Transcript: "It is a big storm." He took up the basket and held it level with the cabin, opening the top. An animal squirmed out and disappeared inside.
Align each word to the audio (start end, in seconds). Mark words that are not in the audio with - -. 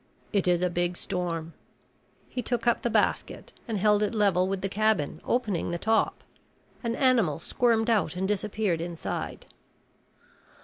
"It 0.33 0.47
is 0.47 0.63
a 0.63 0.69
big 0.71 0.97
storm." 0.97 1.53
He 2.27 2.41
took 2.41 2.65
up 2.65 2.81
the 2.81 2.89
basket 2.89 3.53
and 3.67 3.77
held 3.77 4.01
it 4.01 4.15
level 4.15 4.47
with 4.47 4.61
the 4.61 4.67
cabin, 4.67 5.21
opening 5.23 5.69
the 5.69 5.77
top. 5.77 6.23
An 6.83 6.95
animal 6.95 7.37
squirmed 7.37 7.87
out 7.87 8.15
and 8.15 8.27
disappeared 8.27 8.81
inside. 8.81 9.45